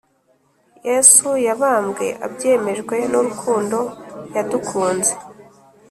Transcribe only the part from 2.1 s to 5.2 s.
abyemejwe nurukundo yadukunze